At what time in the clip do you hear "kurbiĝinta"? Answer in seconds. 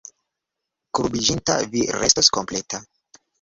0.99-1.59